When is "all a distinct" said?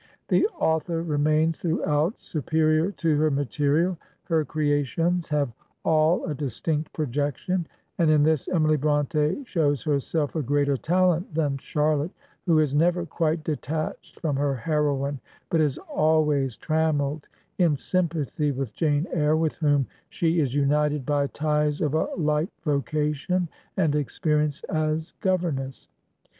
5.85-6.91